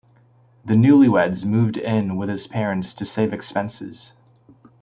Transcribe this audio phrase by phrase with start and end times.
[0.65, 4.13] The newly-weds moved in with his parents to save expenses.